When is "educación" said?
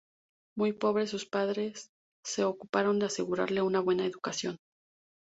4.03-4.57